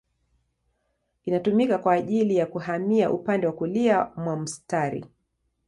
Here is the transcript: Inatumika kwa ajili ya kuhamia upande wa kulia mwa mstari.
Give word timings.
Inatumika 1.25 1.77
kwa 1.77 1.93
ajili 1.93 2.35
ya 2.35 2.45
kuhamia 2.45 3.11
upande 3.11 3.47
wa 3.47 3.53
kulia 3.53 4.11
mwa 4.15 4.35
mstari. 4.37 5.05